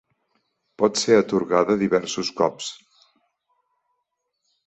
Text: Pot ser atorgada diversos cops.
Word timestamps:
Pot 0.81 1.01
ser 1.01 1.17
atorgada 1.17 1.75
diversos 1.81 2.33
cops. 2.41 2.71